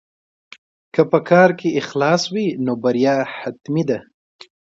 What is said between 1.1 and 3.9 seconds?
په کار کې اخلاص وي نو بریا حتمي